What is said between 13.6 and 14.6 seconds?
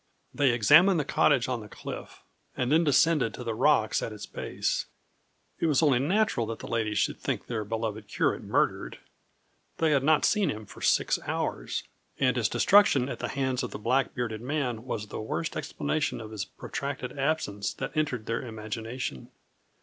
of the black bearded